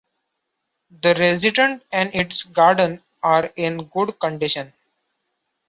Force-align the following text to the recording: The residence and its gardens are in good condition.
The 0.99 1.13
residence 1.13 1.83
and 1.93 2.15
its 2.15 2.41
gardens 2.45 3.01
are 3.21 3.47
in 3.55 3.83
good 3.83 4.19
condition. 4.19 4.73